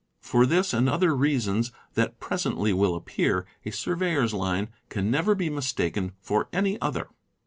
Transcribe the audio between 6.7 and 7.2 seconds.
other.